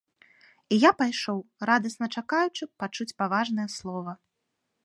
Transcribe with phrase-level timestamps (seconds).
[0.77, 1.39] І я пайшоў,
[1.71, 4.19] радасна чакаючы пачуць паважнае слова.